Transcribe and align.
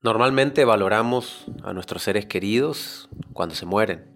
Normalmente 0.00 0.64
valoramos 0.64 1.46
a 1.64 1.72
nuestros 1.72 2.04
seres 2.04 2.26
queridos 2.26 3.08
cuando 3.32 3.56
se 3.56 3.66
mueren. 3.66 4.06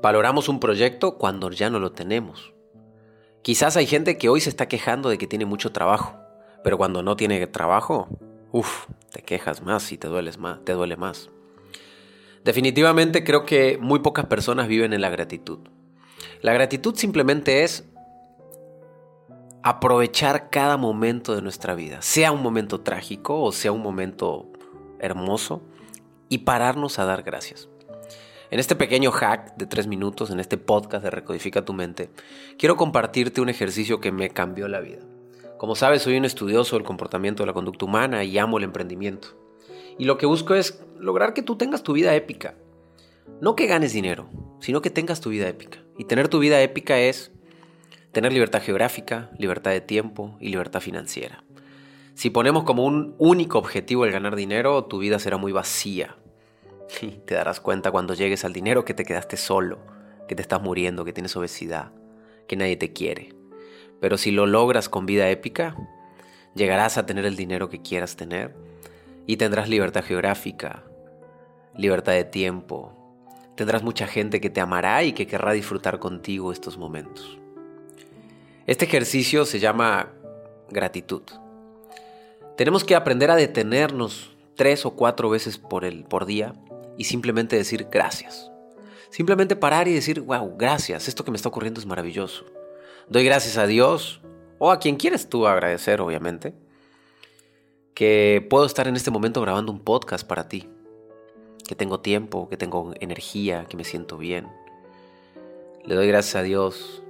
Valoramos 0.00 0.48
un 0.48 0.60
proyecto 0.60 1.18
cuando 1.18 1.50
ya 1.50 1.68
no 1.68 1.78
lo 1.78 1.92
tenemos. 1.92 2.54
Quizás 3.42 3.76
hay 3.76 3.86
gente 3.86 4.16
que 4.16 4.30
hoy 4.30 4.40
se 4.40 4.48
está 4.48 4.66
quejando 4.66 5.10
de 5.10 5.18
que 5.18 5.26
tiene 5.26 5.44
mucho 5.44 5.72
trabajo, 5.72 6.16
pero 6.62 6.78
cuando 6.78 7.02
no 7.02 7.16
tiene 7.16 7.46
trabajo, 7.46 8.08
uff, 8.50 8.86
te 9.12 9.20
quejas 9.20 9.60
más 9.60 9.92
y 9.92 9.98
te, 9.98 10.08
dueles 10.08 10.38
más, 10.38 10.64
te 10.64 10.72
duele 10.72 10.96
más. 10.96 11.28
Definitivamente 12.42 13.24
creo 13.24 13.44
que 13.44 13.76
muy 13.78 13.98
pocas 13.98 14.24
personas 14.24 14.68
viven 14.68 14.94
en 14.94 15.02
la 15.02 15.10
gratitud. 15.10 15.58
La 16.40 16.54
gratitud 16.54 16.94
simplemente 16.96 17.62
es 17.62 17.84
aprovechar 19.62 20.48
cada 20.48 20.78
momento 20.78 21.34
de 21.34 21.42
nuestra 21.42 21.74
vida, 21.74 22.00
sea 22.00 22.32
un 22.32 22.42
momento 22.42 22.80
trágico 22.80 23.42
o 23.42 23.52
sea 23.52 23.72
un 23.72 23.82
momento 23.82 24.50
hermoso 25.04 25.62
y 26.28 26.38
pararnos 26.38 26.98
a 26.98 27.04
dar 27.04 27.22
gracias. 27.22 27.68
En 28.50 28.60
este 28.60 28.76
pequeño 28.76 29.10
hack 29.10 29.56
de 29.56 29.66
tres 29.66 29.86
minutos, 29.86 30.30
en 30.30 30.38
este 30.38 30.58
podcast 30.58 31.02
de 31.02 31.10
Recodifica 31.10 31.64
tu 31.64 31.72
mente, 31.72 32.10
quiero 32.58 32.76
compartirte 32.76 33.40
un 33.40 33.48
ejercicio 33.48 34.00
que 34.00 34.12
me 34.12 34.30
cambió 34.30 34.68
la 34.68 34.80
vida. 34.80 35.00
Como 35.58 35.74
sabes, 35.74 36.02
soy 36.02 36.16
un 36.16 36.24
estudioso 36.24 36.76
del 36.76 36.84
comportamiento 36.84 37.42
de 37.42 37.46
la 37.46 37.52
conducta 37.52 37.84
humana 37.84 38.24
y 38.24 38.38
amo 38.38 38.58
el 38.58 38.64
emprendimiento. 38.64 39.28
Y 39.98 40.04
lo 40.04 40.18
que 40.18 40.26
busco 40.26 40.54
es 40.54 40.84
lograr 40.98 41.34
que 41.34 41.42
tú 41.42 41.56
tengas 41.56 41.82
tu 41.82 41.92
vida 41.92 42.14
épica. 42.14 42.54
No 43.40 43.56
que 43.56 43.66
ganes 43.66 43.92
dinero, 43.92 44.28
sino 44.60 44.82
que 44.82 44.90
tengas 44.90 45.20
tu 45.20 45.30
vida 45.30 45.48
épica. 45.48 45.78
Y 45.98 46.04
tener 46.04 46.28
tu 46.28 46.38
vida 46.38 46.60
épica 46.60 46.98
es 46.98 47.32
tener 48.12 48.32
libertad 48.32 48.62
geográfica, 48.62 49.30
libertad 49.38 49.70
de 49.70 49.80
tiempo 49.80 50.36
y 50.40 50.48
libertad 50.48 50.80
financiera. 50.80 51.43
Si 52.14 52.30
ponemos 52.30 52.62
como 52.64 52.84
un 52.84 53.14
único 53.18 53.58
objetivo 53.58 54.04
el 54.04 54.12
ganar 54.12 54.36
dinero, 54.36 54.84
tu 54.84 54.98
vida 54.98 55.18
será 55.18 55.36
muy 55.36 55.52
vacía. 55.52 56.16
Y 57.00 57.08
te 57.08 57.34
darás 57.34 57.60
cuenta 57.60 57.90
cuando 57.90 58.14
llegues 58.14 58.44
al 58.44 58.52
dinero 58.52 58.84
que 58.84 58.94
te 58.94 59.04
quedaste 59.04 59.36
solo, 59.36 59.78
que 60.28 60.36
te 60.36 60.42
estás 60.42 60.62
muriendo, 60.62 61.04
que 61.04 61.12
tienes 61.12 61.36
obesidad, 61.36 61.90
que 62.46 62.56
nadie 62.56 62.76
te 62.76 62.92
quiere. 62.92 63.34
Pero 64.00 64.16
si 64.16 64.30
lo 64.30 64.46
logras 64.46 64.88
con 64.88 65.06
vida 65.06 65.28
épica, 65.28 65.76
llegarás 66.54 66.98
a 66.98 67.06
tener 67.06 67.24
el 67.24 67.36
dinero 67.36 67.68
que 67.68 67.82
quieras 67.82 68.16
tener 68.16 68.54
y 69.26 69.36
tendrás 69.36 69.68
libertad 69.68 70.04
geográfica, 70.04 70.84
libertad 71.76 72.12
de 72.12 72.24
tiempo. 72.24 72.92
Tendrás 73.56 73.82
mucha 73.82 74.06
gente 74.06 74.40
que 74.40 74.50
te 74.50 74.60
amará 74.60 75.02
y 75.02 75.12
que 75.14 75.26
querrá 75.26 75.52
disfrutar 75.52 75.98
contigo 75.98 76.52
estos 76.52 76.78
momentos. 76.78 77.38
Este 78.66 78.84
ejercicio 78.84 79.44
se 79.44 79.58
llama 79.58 80.12
gratitud. 80.70 81.22
Tenemos 82.56 82.84
que 82.84 82.94
aprender 82.94 83.30
a 83.30 83.36
detenernos 83.36 84.36
tres 84.54 84.86
o 84.86 84.92
cuatro 84.92 85.28
veces 85.28 85.58
por, 85.58 85.84
el, 85.84 86.04
por 86.04 86.24
día 86.24 86.54
y 86.96 87.04
simplemente 87.04 87.56
decir 87.56 87.88
gracias. 87.90 88.50
Simplemente 89.10 89.56
parar 89.56 89.88
y 89.88 89.94
decir, 89.94 90.20
wow, 90.20 90.56
gracias, 90.56 91.08
esto 91.08 91.24
que 91.24 91.32
me 91.32 91.36
está 91.36 91.48
ocurriendo 91.48 91.80
es 91.80 91.86
maravilloso. 91.86 92.44
Doy 93.08 93.24
gracias 93.24 93.58
a 93.58 93.66
Dios 93.66 94.20
o 94.58 94.70
a 94.70 94.78
quien 94.78 94.96
quieres 94.96 95.28
tú 95.28 95.46
agradecer, 95.46 96.00
obviamente, 96.00 96.54
que 97.92 98.46
puedo 98.48 98.66
estar 98.66 98.86
en 98.86 98.96
este 98.96 99.10
momento 99.10 99.40
grabando 99.40 99.72
un 99.72 99.80
podcast 99.80 100.26
para 100.26 100.48
ti, 100.48 100.68
que 101.66 101.74
tengo 101.74 102.00
tiempo, 102.00 102.48
que 102.48 102.56
tengo 102.56 102.92
energía, 103.00 103.66
que 103.68 103.76
me 103.76 103.84
siento 103.84 104.16
bien. 104.16 104.48
Le 105.84 105.96
doy 105.96 106.06
gracias 106.06 106.36
a 106.36 106.42
Dios 106.42 107.02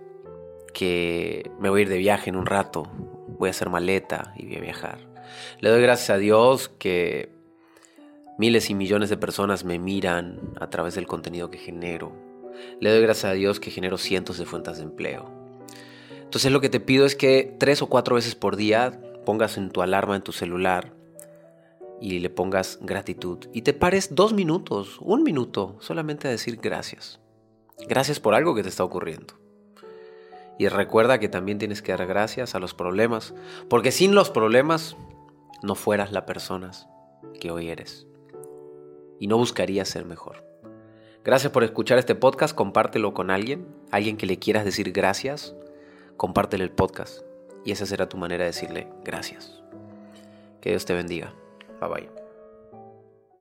que 0.73 1.51
me 1.61 1.69
voy 1.69 1.81
a 1.81 1.83
ir 1.83 1.89
de 1.89 1.99
viaje 1.99 2.31
en 2.31 2.37
un 2.37 2.47
rato, 2.47 2.91
voy 3.39 3.49
a 3.49 3.51
hacer 3.51 3.69
maleta 3.69 4.33
y 4.37 4.47
voy 4.47 4.57
a 4.57 4.61
viajar. 4.61 5.14
Le 5.61 5.71
doy 5.71 5.83
gracias 5.83 6.11
a 6.11 6.19
Dios 6.19 6.69
que 6.69 7.31
miles 8.39 8.71
y 8.71 8.75
millones 8.75 9.11
de 9.11 9.17
personas 9.17 9.65
me 9.65 9.79
miran 9.79 10.41
a 10.61 10.71
través 10.71 10.95
del 10.95 11.07
contenido 11.07 11.51
que 11.51 11.59
genero. 11.59 12.13
Le 12.81 12.91
doy 12.91 13.03
gracias 13.03 13.31
a 13.31 13.35
Dios 13.35 13.61
que 13.61 13.71
genero 13.71 13.99
cientos 13.99 14.39
de 14.39 14.47
fuentes 14.47 14.79
de 14.79 14.85
empleo. 14.85 15.31
Entonces 16.23 16.51
lo 16.51 16.61
que 16.61 16.69
te 16.69 16.81
pido 16.81 17.07
es 17.07 17.15
que 17.15 17.55
tres 17.59 17.83
o 17.83 17.87
cuatro 17.87 18.17
veces 18.17 18.35
por 18.35 18.57
día 18.57 19.01
pongas 19.25 19.57
en 19.57 19.71
tu 19.71 19.83
alarma 19.83 20.17
en 20.17 20.23
tu 20.23 20.33
celular 20.33 20.93
y 22.01 22.19
le 22.19 22.31
pongas 22.31 22.79
gratitud 22.83 23.39
y 23.53 23.63
te 23.63 23.73
pares 23.73 24.15
dos 24.15 24.33
minutos, 24.33 24.99
un 25.01 25.23
minuto, 25.23 25.77
solamente 25.81 26.29
a 26.29 26.31
decir 26.31 26.59
gracias. 26.61 27.21
Gracias 27.89 28.21
por 28.21 28.35
algo 28.35 28.55
que 28.55 28.63
te 28.63 28.69
está 28.69 28.85
ocurriendo. 28.85 29.35
Y 30.59 30.69
recuerda 30.69 31.19
que 31.19 31.29
también 31.29 31.59
tienes 31.59 31.83
que 31.83 31.93
dar 31.93 32.07
gracias 32.07 32.55
a 32.55 32.61
los 32.61 32.75
problemas, 32.75 33.35
porque 33.69 33.91
sin 33.91 34.15
los 34.15 34.31
problemas 34.31 34.97
no 35.63 35.75
fueras 35.75 36.13
la 36.13 36.27
persona 36.27 36.71
que 37.41 37.51
hoy 37.51 37.69
eres 37.69 38.07
y 39.19 39.27
no 39.27 39.37
buscarías 39.37 39.89
ser 39.89 40.05
mejor. 40.05 40.45
Gracias 41.25 41.53
por 41.53 41.65
escuchar 41.65 41.99
este 41.99 42.15
podcast, 42.15 42.55
compártelo 42.55 43.15
con 43.15 43.31
alguien, 43.31 43.67
alguien 43.91 44.17
que 44.17 44.27
le 44.27 44.39
quieras 44.39 44.65
decir 44.65 44.93
gracias, 44.93 45.55
compártele 46.17 46.65
el 46.65 46.71
podcast 46.71 47.23
y 47.65 47.73
esa 47.73 47.87
será 47.87 48.09
tu 48.09 48.17
manera 48.17 48.45
de 48.45 48.51
decirle 48.51 48.89
gracias. 49.05 49.63
Que 50.61 50.71
Dios 50.71 50.85
te 50.85 50.95
bendiga. 50.95 51.35
Bye 51.81 51.89
bye. 51.89 52.24